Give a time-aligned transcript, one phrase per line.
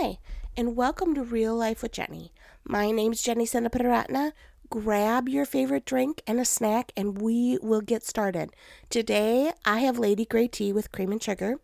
[0.00, 0.18] Hi,
[0.56, 2.30] and welcome to Real Life with Jenny.
[2.64, 4.30] My name's Jenny Senaparatna.
[4.70, 8.54] Grab your favorite drink and a snack, and we will get started.
[8.90, 11.56] Today, I have Lady Grey tea with cream and sugar,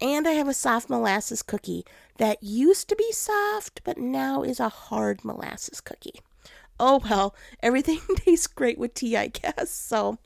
[0.00, 1.84] and I have a soft molasses cookie
[2.16, 6.20] that used to be soft, but now is a hard molasses cookie.
[6.80, 9.70] Oh well, everything tastes great with tea, I guess.
[9.70, 10.16] So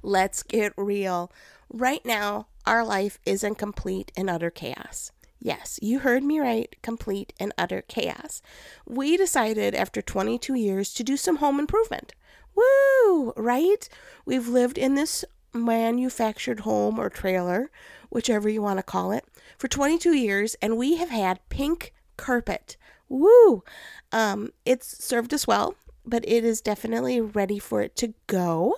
[0.00, 1.32] let's get real.
[1.72, 5.10] Right now, our life is in complete and utter chaos.
[5.44, 8.42] Yes, you heard me right, complete and utter chaos.
[8.86, 12.14] We decided after 22 years to do some home improvement.
[12.54, 13.88] Woo, right?
[14.24, 17.72] We've lived in this manufactured home or trailer,
[18.08, 19.24] whichever you want to call it,
[19.58, 22.76] for 22 years, and we have had pink carpet.
[23.08, 23.64] Woo!
[24.12, 25.74] Um, it's served us well,
[26.06, 28.76] but it is definitely ready for it to go.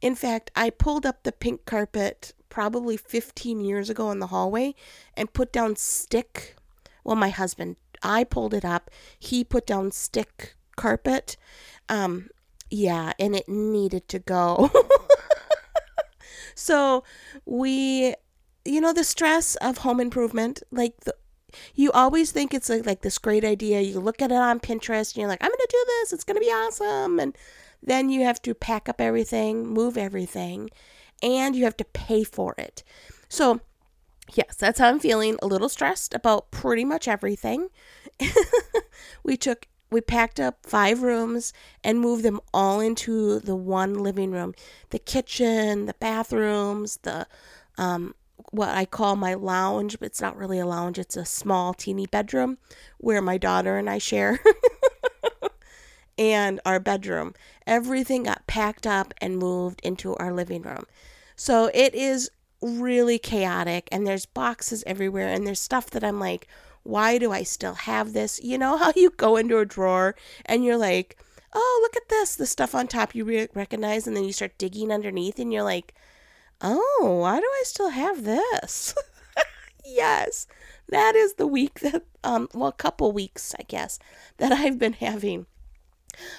[0.00, 4.76] In fact, I pulled up the pink carpet probably 15 years ago in the hallway
[5.16, 6.54] and put down stick.
[7.02, 8.92] Well, my husband, I pulled it up.
[9.18, 11.36] He put down stick carpet.
[11.88, 12.30] Um,
[12.70, 14.70] yeah, and it needed to go.
[16.54, 17.02] so
[17.44, 18.14] we,
[18.64, 21.16] you know, the stress of home improvement, like the,
[21.74, 23.80] you always think it's like, like this great idea.
[23.80, 26.12] You look at it on Pinterest and you're like, I'm going to do this.
[26.12, 27.18] It's going to be awesome.
[27.18, 27.36] And
[27.82, 30.70] then you have to pack up everything, move everything
[31.24, 32.84] and you have to pay for it.
[33.28, 33.60] So,
[34.34, 35.38] yes, that's how I'm feeling.
[35.42, 37.70] A little stressed about pretty much everything.
[39.24, 41.52] we took we packed up five rooms
[41.84, 44.52] and moved them all into the one living room
[44.90, 47.26] the kitchen the bathrooms the
[47.78, 48.14] um,
[48.50, 52.06] what i call my lounge but it's not really a lounge it's a small teeny
[52.06, 52.58] bedroom
[52.98, 54.40] where my daughter and i share
[56.18, 57.32] and our bedroom
[57.66, 60.84] everything got packed up and moved into our living room
[61.36, 66.48] so it is really chaotic and there's boxes everywhere and there's stuff that I'm like,
[66.82, 68.40] why do I still have this?
[68.42, 70.14] You know how you go into a drawer
[70.46, 71.18] and you're like,
[71.52, 74.58] oh, look at this, the stuff on top you re- recognize, and then you start
[74.58, 75.94] digging underneath and you're like,
[76.60, 78.94] oh, why do I still have this?
[79.84, 80.46] yes,
[80.88, 83.98] that is the week that, um, well, a couple weeks, I guess,
[84.38, 85.46] that I've been having.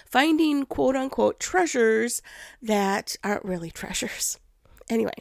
[0.06, 2.22] Finding quote unquote treasures
[2.62, 4.40] that aren't really treasures.
[4.90, 5.16] Anyway,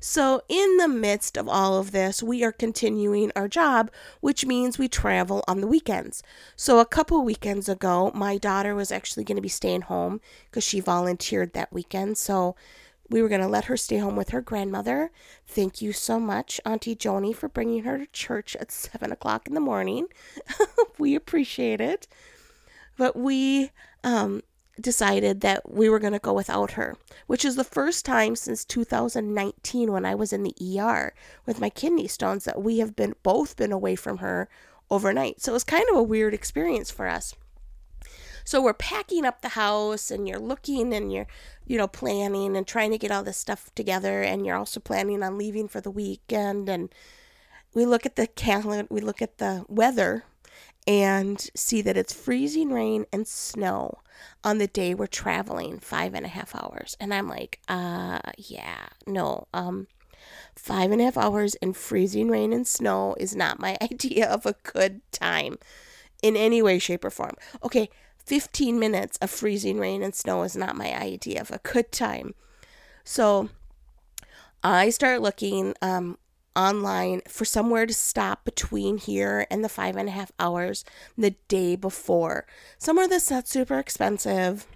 [0.00, 3.90] so in the midst of all of this, we are continuing our job,
[4.20, 6.22] which means we travel on the weekends.
[6.56, 10.20] So a couple weekends ago, my daughter was actually going to be staying home
[10.50, 12.18] because she volunteered that weekend.
[12.18, 12.56] So
[13.08, 15.10] we were going to let her stay home with her grandmother.
[15.46, 19.54] Thank you so much, Auntie Joni, for bringing her to church at 7 o'clock in
[19.54, 20.06] the morning.
[20.98, 22.08] we appreciate it.
[22.96, 23.70] But we
[24.02, 24.42] um,
[24.80, 26.96] decided that we were going to go without her,
[27.26, 31.12] which is the first time since 2019 when I was in the ER
[31.46, 34.48] with my kidney stones that we have been both been away from her
[34.90, 35.40] overnight.
[35.40, 37.34] So it was kind of a weird experience for us.
[38.44, 41.28] So we're packing up the house and you're looking and you're,
[41.66, 45.22] you know, planning and trying to get all this stuff together and you're also planning
[45.22, 46.92] on leaving for the weekend and
[47.74, 50.24] we look at the calendar, we look at the weather
[50.86, 53.98] and see that it's freezing rain and snow
[54.42, 56.96] on the day we're traveling five and a half hours.
[57.00, 59.86] And I'm like, uh, yeah, no, um,
[60.54, 64.46] five and a half hours in freezing rain and snow is not my idea of
[64.46, 65.58] a good time
[66.22, 67.34] in any way, shape, or form.
[67.62, 67.88] Okay,
[68.24, 72.34] 15 minutes of freezing rain and snow is not my idea of a good time.
[73.04, 73.50] So
[74.62, 75.74] I start looking.
[75.82, 76.18] Um,
[76.54, 80.84] online for somewhere to stop between here and the five and a half hours
[81.16, 82.46] the day before.
[82.78, 84.66] Somewhere that's not super expensive,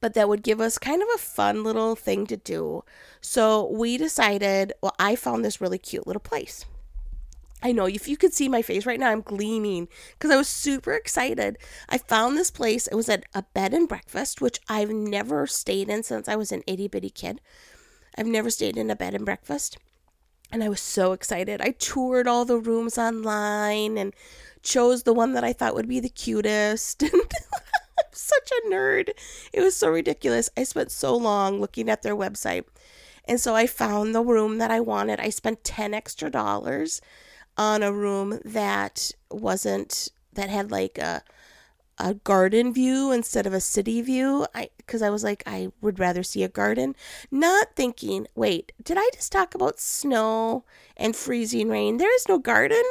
[0.00, 2.84] but that would give us kind of a fun little thing to do.
[3.20, 6.64] So we decided, well, I found this really cute little place.
[7.62, 10.48] I know if you could see my face right now, I'm gleaming because I was
[10.48, 11.58] super excited.
[11.88, 12.88] I found this place.
[12.88, 16.50] It was at a bed and breakfast, which I've never stayed in since I was
[16.50, 17.40] an itty bitty kid.
[18.18, 19.78] I've never stayed in a bed and breakfast.
[20.52, 21.62] And I was so excited.
[21.62, 24.14] I toured all the rooms online and
[24.62, 27.02] chose the one that I thought would be the cutest.
[27.12, 27.20] I'm
[28.12, 29.10] such a nerd.
[29.52, 30.50] It was so ridiculous.
[30.56, 32.64] I spent so long looking at their website.
[33.26, 35.20] And so I found the room that I wanted.
[35.20, 37.00] I spent 10 extra dollars
[37.56, 41.22] on a room that wasn't that had like a
[41.98, 44.46] a garden view instead of a city view.
[44.54, 46.94] I because I was like I would rather see a garden,
[47.30, 50.64] not thinking, wait, did I just talk about snow
[50.96, 51.96] and freezing rain?
[51.98, 52.82] There is no garden.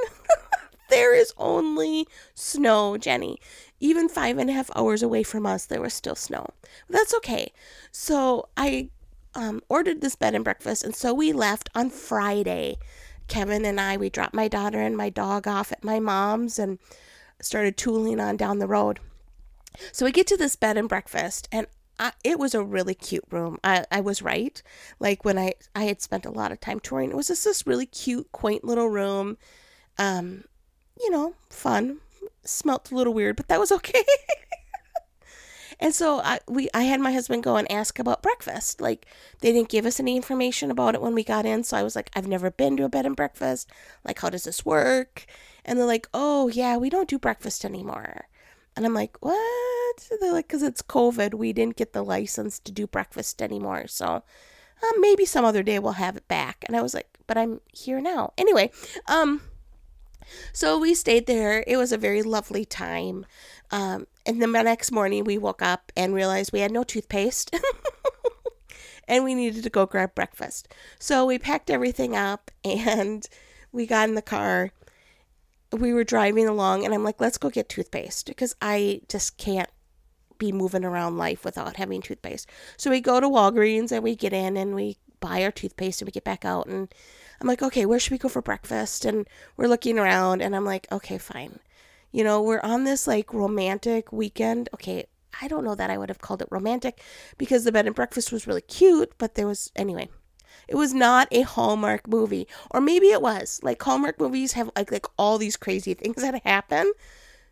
[0.89, 3.39] there is only snow, Jenny.
[3.80, 6.45] Even five and a half hours away from us, there was still snow.
[6.89, 7.51] That's okay.
[7.92, 8.89] So I
[9.33, 12.77] um, ordered this bed and breakfast, and so we left on Friday
[13.31, 16.80] Kevin and I, we dropped my daughter and my dog off at my mom's and
[17.41, 18.99] started tooling on down the road.
[19.91, 21.67] So we get to this bed and breakfast, and
[21.99, 23.59] I, it was a really cute room.
[23.63, 24.61] I, I was right.
[24.99, 27.67] Like when I, I had spent a lot of time touring, it was just this
[27.67, 29.38] really cute, quaint little room.
[29.97, 30.45] Um,
[30.99, 31.99] you know, fun.
[32.43, 34.03] Smelt a little weird, but that was okay.
[35.79, 38.81] and so I we I had my husband go and ask about breakfast.
[38.81, 39.05] Like
[39.41, 41.95] they didn't give us any information about it when we got in, so I was
[41.95, 43.69] like, I've never been to a bed and breakfast.
[44.03, 45.27] Like, how does this work?
[45.65, 48.27] And they're like, Oh yeah, we don't do breakfast anymore.
[48.75, 50.09] And I'm like, what?
[50.19, 53.87] They're like, because it's COVID, we didn't get the license to do breakfast anymore.
[53.87, 54.05] So
[54.83, 56.63] uh, maybe some other day we'll have it back.
[56.67, 58.33] And I was like, but I'm here now.
[58.37, 58.71] Anyway,
[59.07, 59.41] um,
[60.53, 61.63] so we stayed there.
[61.67, 63.25] It was a very lovely time.
[63.71, 67.55] Um, and then the next morning we woke up and realized we had no toothpaste.
[69.07, 70.73] and we needed to go grab breakfast.
[70.99, 73.27] So we packed everything up and
[73.71, 74.71] we got in the car
[75.71, 79.69] we were driving along and I'm like, let's go get toothpaste because I just can't
[80.38, 82.50] be moving around life without having toothpaste.
[82.77, 86.07] So we go to Walgreens and we get in and we buy our toothpaste and
[86.07, 86.94] we get back out and
[87.39, 89.06] I'm like, okay, where should we go for breakfast?
[89.06, 91.59] And we're looking around and I'm like, okay, fine.
[92.12, 94.69] You know, we're on this like romantic weekend.
[94.73, 95.06] Okay,
[95.41, 97.01] I don't know that I would have called it romantic
[97.38, 100.09] because the bed and breakfast was really cute, but there was anyway.
[100.68, 102.48] It was not a Hallmark movie.
[102.71, 103.59] Or maybe it was.
[103.63, 106.92] Like Hallmark movies have like like all these crazy things that happen.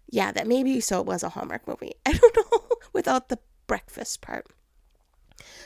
[0.09, 1.93] Yeah, that maybe so it was a Hallmark movie.
[2.05, 4.47] I don't know without the breakfast part.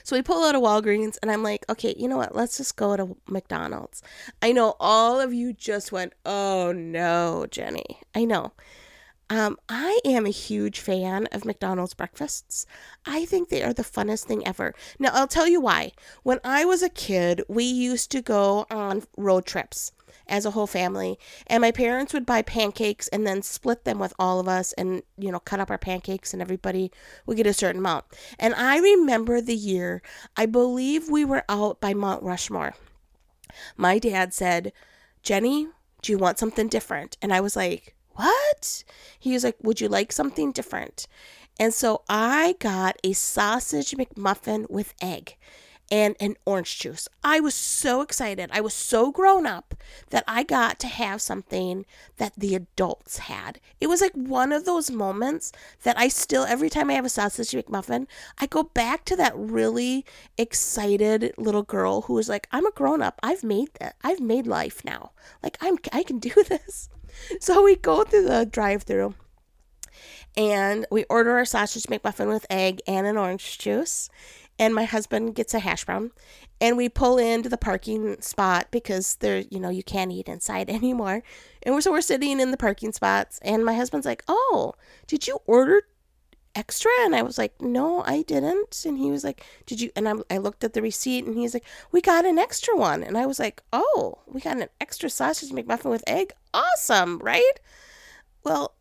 [0.03, 2.35] So we pull out a Walgreens and I'm like, okay, you know what?
[2.35, 4.01] Let's just go to McDonald's.
[4.41, 7.99] I know all of you just went, oh no, Jenny.
[8.13, 8.51] I know.
[9.33, 12.67] Um, I am a huge fan of McDonald's breakfasts.
[13.03, 14.75] I think they are the funnest thing ever.
[14.99, 15.93] Now, I'll tell you why.
[16.21, 19.91] When I was a kid, we used to go on road trips
[20.27, 24.13] as a whole family, and my parents would buy pancakes and then split them with
[24.19, 26.91] all of us and, you know, cut up our pancakes, and everybody
[27.25, 28.05] would get a certain amount.
[28.37, 30.03] And I remember the year,
[30.37, 32.75] I believe we were out by Mount Rushmore.
[33.77, 34.71] My dad said,
[35.23, 35.69] Jenny,
[36.03, 37.17] do you want something different?
[37.19, 38.83] And I was like, what?
[39.19, 41.07] He was like, Would you like something different?
[41.59, 45.37] And so I got a sausage McMuffin with egg
[45.91, 47.07] and an orange juice.
[47.23, 48.49] I was so excited.
[48.51, 49.75] I was so grown up
[50.09, 51.85] that I got to have something
[52.17, 53.59] that the adults had.
[53.79, 55.51] It was like one of those moments
[55.83, 58.07] that I still, every time I have a sausage McMuffin,
[58.39, 60.05] I go back to that really
[60.37, 63.19] excited little girl who was like, I'm a grown up.
[63.21, 63.95] I've made that.
[64.03, 65.11] I've made life now.
[65.43, 66.89] Like I'm, I can do this.
[67.39, 69.15] So we go through the drive through
[70.35, 74.09] and we order our sausage McMuffin with egg and an orange juice.
[74.59, 76.11] And my husband gets a hash brown.
[76.61, 80.69] And we pull into the parking spot because there, you know, you can't eat inside
[80.69, 81.23] anymore.
[81.63, 83.39] And we're, so we're sitting in the parking spots.
[83.41, 84.73] And my husband's like, Oh,
[85.07, 85.81] did you order
[86.55, 86.91] extra?
[87.01, 88.83] And I was like, no, I didn't.
[88.85, 89.91] And he was like, did you?
[89.95, 93.03] And I, I looked at the receipt and he's like, we got an extra one.
[93.03, 96.33] And I was like, oh, we got an extra sausage McMuffin with egg?
[96.53, 97.59] Awesome, right?
[98.43, 98.75] Well,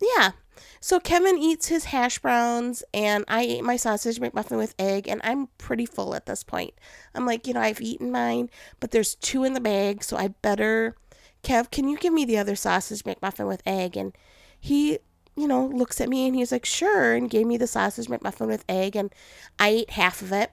[0.00, 0.32] yeah.
[0.80, 5.20] So Kevin eats his hash browns and I ate my sausage McMuffin with egg and
[5.24, 6.74] I'm pretty full at this point.
[7.14, 10.28] I'm like, you know, I've eaten mine, but there's two in the bag, so I
[10.28, 10.96] better
[11.42, 13.96] Kev, can you give me the other sausage McMuffin with egg?
[13.96, 14.12] And
[14.58, 14.98] he
[15.38, 18.46] you know, looks at me and he's like, sure, and gave me the sausage McMuffin
[18.46, 18.96] with egg.
[18.96, 19.12] And
[19.58, 20.52] I ate half of it.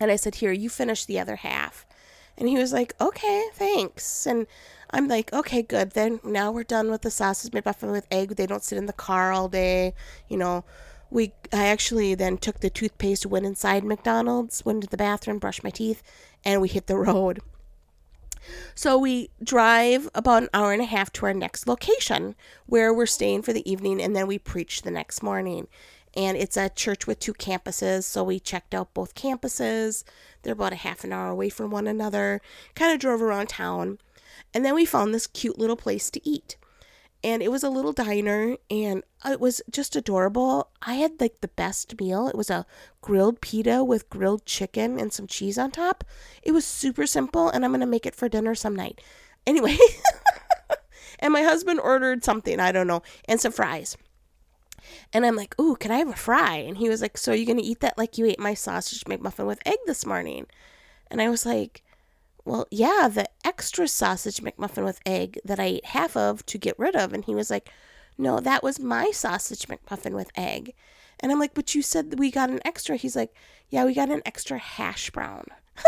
[0.00, 1.86] And I said, here, you finish the other half.
[2.38, 4.26] And he was like, okay, thanks.
[4.26, 4.46] And
[4.90, 5.92] I'm like, okay, good.
[5.92, 8.36] Then now we're done with the sausage McMuffin with egg.
[8.36, 9.94] They don't sit in the car all day.
[10.28, 10.64] You know,
[11.10, 15.64] we, I actually then took the toothpaste, went inside McDonald's, went to the bathroom, brushed
[15.64, 16.02] my teeth,
[16.44, 17.40] and we hit the road.
[18.74, 22.34] So we drive about an hour and a half to our next location
[22.66, 25.68] where we're staying for the evening and then we preach the next morning.
[26.14, 30.02] And it's a church with two campuses, so we checked out both campuses.
[30.42, 32.40] They're about a half an hour away from one another.
[32.74, 33.98] Kind of drove around town.
[34.54, 36.56] And then we found this cute little place to eat
[37.24, 40.70] and it was a little diner and uh, it was just adorable.
[40.82, 42.28] I had like the best meal.
[42.28, 42.66] It was a
[43.00, 46.04] grilled pita with grilled chicken and some cheese on top.
[46.42, 49.00] It was super simple and I'm going to make it for dinner some night.
[49.46, 49.76] Anyway,
[51.18, 53.96] and my husband ordered something, I don't know, and some fries.
[55.12, 57.34] And I'm like, "Ooh, can I have a fry?" And he was like, "So are
[57.34, 60.46] you going to eat that like you ate my sausage McMuffin with egg this morning?"
[61.10, 61.82] And I was like,
[62.46, 66.78] well, yeah, the extra sausage McMuffin with egg that I ate half of to get
[66.78, 67.12] rid of.
[67.12, 67.70] And he was like,
[68.16, 70.72] no, that was my sausage McMuffin with egg.
[71.18, 72.96] And I'm like, but you said we got an extra.
[72.96, 73.34] He's like,
[73.68, 75.46] yeah, we got an extra hash brown.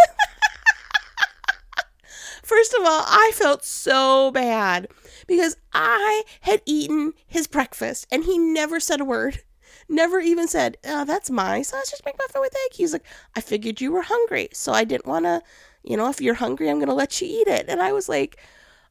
[2.43, 4.89] First of all, I felt so bad
[5.27, 9.41] because I had eaten his breakfast and he never said a word.
[9.89, 12.75] Never even said, oh, that's my sausage McMuffin with egg.
[12.77, 14.49] He's like, I figured you were hungry.
[14.53, 15.43] So I didn't want to,
[15.89, 17.65] you know, if you're hungry, I'm going to let you eat it.
[17.67, 18.39] And I was like,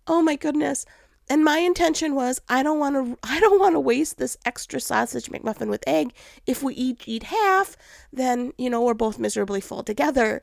[0.07, 0.83] oh my goodness.
[1.29, 4.79] And my intention was I don't want to I don't want to waste this extra
[4.79, 6.13] sausage McMuffin with egg.
[6.47, 7.77] If we each eat half,
[8.11, 10.41] then, you know, we're both miserably full together.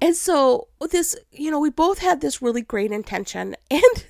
[0.00, 3.56] And so this, you know, we both had this really great intention.
[3.70, 4.04] And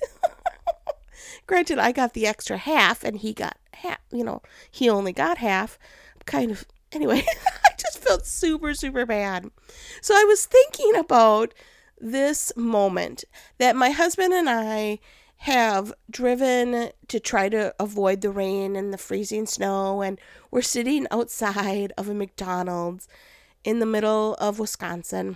[1.47, 5.39] granted, I got the extra half and he got half, you know, he only got
[5.39, 5.77] half.
[6.25, 7.25] Kind of, anyway,
[8.01, 9.49] felt super, super bad.
[10.01, 11.53] So I was thinking about
[11.99, 13.23] this moment
[13.57, 14.99] that my husband and I
[15.37, 20.19] have driven to try to avoid the rain and the freezing snow, and
[20.51, 23.07] we're sitting outside of a McDonald's
[23.63, 25.35] in the middle of Wisconsin.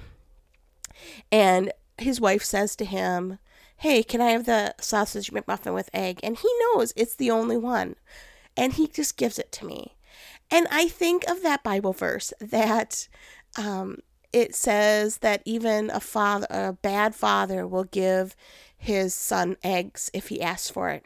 [1.31, 3.39] And his wife says to him,
[3.77, 6.19] Hey, can I have the sausage McMuffin with egg?
[6.24, 7.95] And he knows it's the only one.
[8.55, 9.94] And he just gives it to me.
[10.55, 13.09] And I think of that Bible verse that
[13.57, 13.97] um,
[14.31, 18.38] it says that even a father, a bad father, will give
[18.77, 21.03] his son eggs if he asks for it.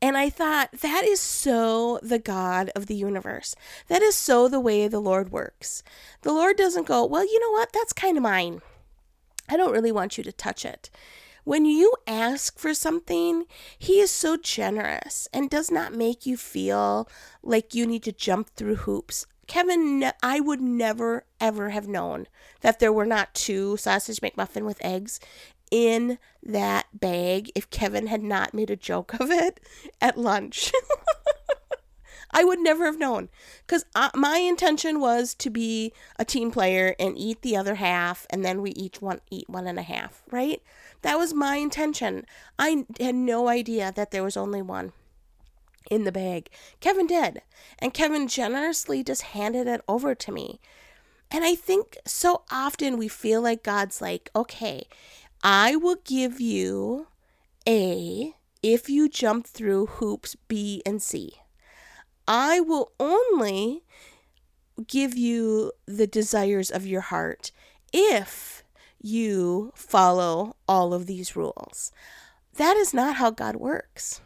[0.00, 3.54] And I thought, that is so the God of the universe.
[3.88, 5.82] That is so the way the Lord works.
[6.22, 7.74] The Lord doesn't go, well, you know what?
[7.74, 8.62] That's kind of mine.
[9.50, 10.88] I don't really want you to touch it.
[11.44, 13.44] When you ask for something,
[13.78, 17.08] He is so generous and does not make you feel
[17.42, 19.26] like you need to jump through hoops.
[19.46, 22.28] Kevin, I would never, ever have known
[22.62, 25.20] that there were not two sausage McMuffin with eggs
[25.70, 29.60] in that bag if Kevin had not made a joke of it
[30.00, 30.72] at lunch.
[32.34, 33.30] I would never have known
[33.66, 38.44] because my intention was to be a team player and eat the other half, and
[38.44, 40.22] then we each one eat one and a half.
[40.30, 40.60] Right?
[41.02, 42.26] That was my intention.
[42.58, 44.92] I had no idea that there was only one
[45.90, 46.50] in the bag.
[46.80, 47.42] Kevin did,
[47.78, 50.60] and Kevin generously just handed it over to me.
[51.30, 54.88] And I think so often we feel like God's like, okay,
[55.42, 57.06] I will give you
[57.66, 61.34] A if you jump through hoops B and C.
[62.26, 63.84] I will only
[64.86, 67.50] give you the desires of your heart
[67.92, 68.64] if
[69.00, 71.92] you follow all of these rules.
[72.56, 74.20] That is not how God works.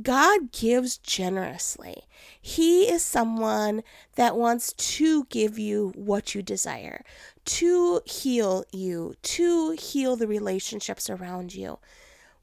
[0.00, 2.04] God gives generously.
[2.40, 3.82] He is someone
[4.14, 7.04] that wants to give you what you desire,
[7.46, 11.78] to heal you, to heal the relationships around you.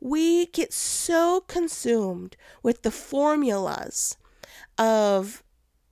[0.01, 4.17] We get so consumed with the formulas
[4.77, 5.44] of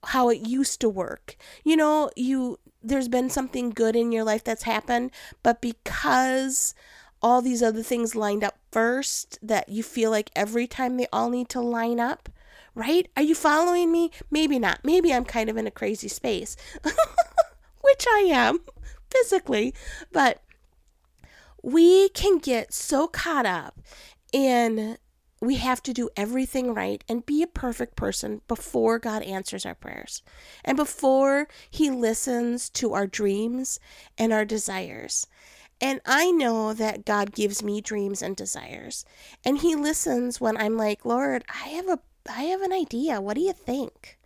[0.04, 1.36] how it used to work.
[1.64, 5.10] You know, you there's been something good in your life that's happened,
[5.42, 6.74] but because
[7.22, 11.30] all these other things lined up first that you feel like every time they all
[11.30, 12.28] need to line up,
[12.74, 13.08] right?
[13.16, 14.10] Are you following me?
[14.30, 14.80] Maybe not.
[14.84, 18.60] Maybe I'm kind of in a crazy space, which I am
[19.10, 19.72] physically,
[20.12, 20.42] but
[21.62, 23.80] we can get so caught up
[24.30, 24.98] in
[25.46, 29.74] we have to do everything right and be a perfect person before God answers our
[29.74, 30.22] prayers
[30.64, 33.80] and before He listens to our dreams
[34.16, 35.26] and our desires.
[35.80, 39.04] And I know that God gives me dreams and desires.
[39.44, 41.98] And he listens when I'm like, "Lord, I have a
[42.28, 43.20] I have an idea.
[43.20, 44.18] What do you think?"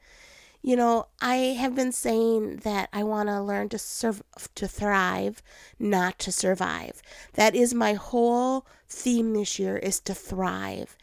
[0.61, 4.23] You know, I have been saying that I want to learn to serve
[4.57, 5.43] to thrive,
[5.79, 7.01] not to survive.
[7.35, 10.98] That is my whole theme this year is to thrive.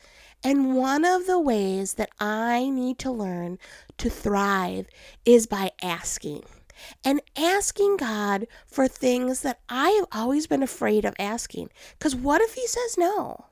[0.46, 3.58] And one of the ways that I need to learn
[3.98, 4.86] to thrive
[5.26, 6.44] is by asking
[7.04, 11.72] and asking God for things that I have always been afraid of asking.
[11.98, 13.46] Because what if He says no?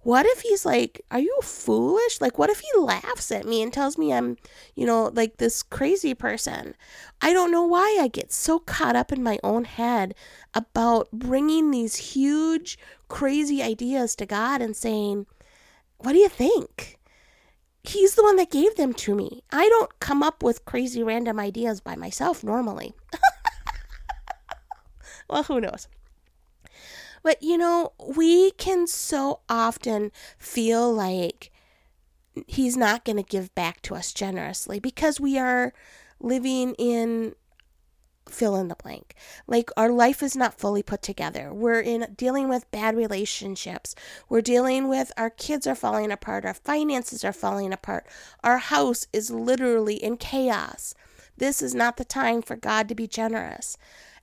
[0.00, 2.18] What if He's like, Are you foolish?
[2.18, 4.38] Like, what if He laughs at me and tells me I'm,
[4.74, 6.74] you know, like this crazy person?
[7.20, 10.14] I don't know why I get so caught up in my own head
[10.54, 15.26] about bringing these huge, crazy ideas to God and saying,
[16.02, 16.98] What do you think?
[17.84, 19.42] he's the one that gave them to me.
[19.50, 22.94] I don't come up with crazy random ideas by myself normally.
[25.28, 25.88] well, who knows?
[27.22, 31.50] But you know, we can so often feel like
[32.46, 35.72] he's not going to give back to us generously because we are
[36.18, 37.34] living in
[38.28, 39.14] fill in the blank.
[39.46, 41.52] Like our life is not fully put together.
[41.52, 43.94] We're in dealing with bad relationships.
[44.28, 48.06] We're dealing with our kids are falling apart, our finances are falling apart.
[48.42, 50.94] Our house is literally in chaos.
[51.36, 53.76] This is not the time for God to be generous.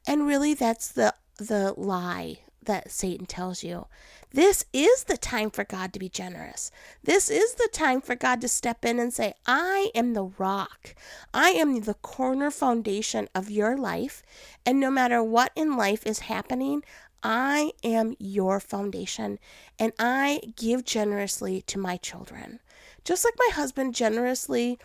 [0.08, 3.88] And really that's the the lie that Satan tells you.
[4.32, 6.72] This is the time for God to be generous.
[7.04, 10.94] This is the time for God to step in and say, I am the rock.
[11.34, 14.22] I am the corner foundation of your life.
[14.68, 16.84] And no matter what in life is happening,
[17.24, 19.40] I am your foundation
[19.78, 22.60] and I give generously to my children.
[23.04, 24.78] Just like my husband generously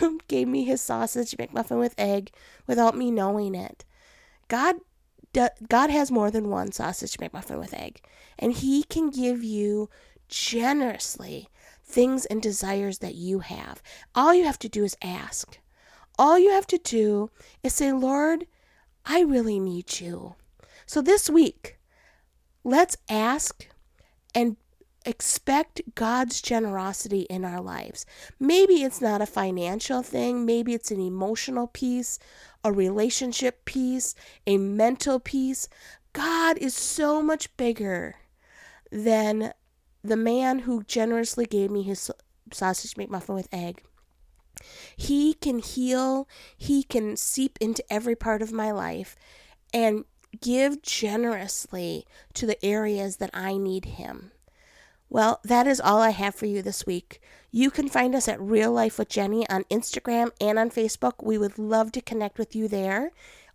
[0.28, 2.30] gave me his sausage McMuffin with egg
[2.66, 3.84] without me knowing it.
[4.48, 4.76] God
[5.32, 8.00] God has more than one sausage McMuffin with egg,
[8.38, 9.90] and He can give you
[10.28, 11.48] generously
[11.84, 13.82] things and desires that you have.
[14.14, 15.58] All you have to do is ask.
[16.18, 17.30] All you have to do
[17.62, 18.46] is say, Lord,
[19.04, 20.34] I really need you.
[20.86, 21.78] So this week,
[22.64, 23.68] let's ask
[24.34, 24.56] and
[25.06, 28.04] expect God's generosity in our lives.
[28.38, 32.18] Maybe it's not a financial thing, maybe it's an emotional piece,
[32.64, 34.14] a relationship piece,
[34.46, 35.68] a mental piece.
[36.12, 38.16] God is so much bigger
[38.90, 39.52] than
[40.02, 42.10] the man who generously gave me his
[42.52, 43.82] sausage McMuffin with egg.
[44.96, 49.16] He can heal, he can seep into every part of my life
[49.72, 50.04] and
[50.40, 54.32] give generously to the areas that I need him.
[55.08, 57.20] Well, that is all I have for you this week.
[57.52, 61.22] You can find us at Real Life with Jenny on Instagram and on Facebook.
[61.22, 63.12] We would love to connect with you there.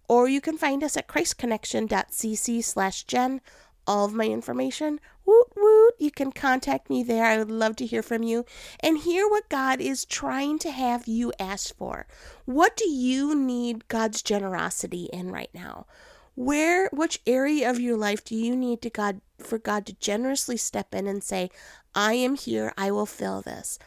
[0.07, 3.41] Or you can find us at christconnection.cc slash Jen.
[3.87, 7.25] All of my information, woot woot, you can contact me there.
[7.25, 8.45] I would love to hear from you
[8.79, 12.07] and hear what God is trying to have you ask for.
[12.45, 15.87] What do you need God's generosity in right now?
[16.35, 20.57] Where, which area of your life do you need to God for God to generously
[20.57, 21.49] step in and say,
[21.93, 23.77] I am here, I will fill this.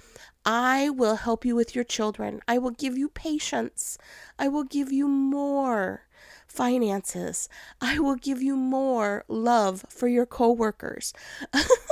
[0.45, 2.41] I will help you with your children.
[2.47, 3.97] I will give you patience.
[4.39, 6.03] I will give you more
[6.47, 7.49] finances.
[7.81, 11.15] I will give you more love for your coworkers.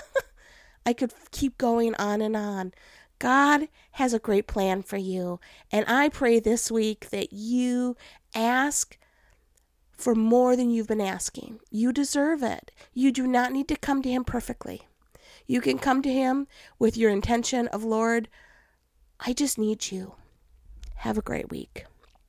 [0.86, 2.72] I could keep going on and on.
[3.18, 5.40] God has a great plan for you.
[5.70, 7.96] And I pray this week that you
[8.34, 8.98] ask
[10.02, 11.60] for more than you've been asking.
[11.70, 12.72] You deserve it.
[12.92, 14.82] You do not need to come to Him perfectly.
[15.46, 18.28] You can come to Him with your intention of, Lord,
[19.20, 20.16] I just need you.
[20.96, 21.86] Have a great week.